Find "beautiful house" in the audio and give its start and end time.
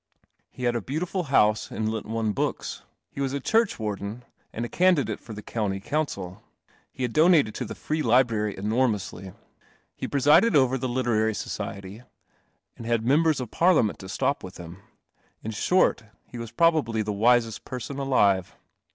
0.81-1.69